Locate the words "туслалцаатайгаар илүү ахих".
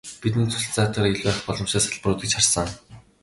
0.51-1.45